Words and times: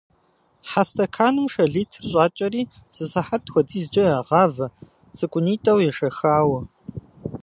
Хьэ 0.69 0.83
стэканым 0.87 1.47
шэ 1.53 1.63
литр 1.73 2.01
щӏакӏэри, 2.09 2.61
зы 2.95 3.05
сыхьэт 3.11 3.43
хуэдизкӏэ 3.51 4.03
ягъавэ, 4.17 4.67
цӏыкӏунитӏэу 5.17 5.79
ешэхауэ. 5.89 6.59